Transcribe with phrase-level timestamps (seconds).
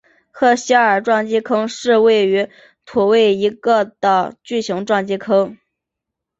[0.31, 2.49] 赫歇尔撞击坑是位于
[2.87, 5.59] 土卫一的一个巨型撞击坑。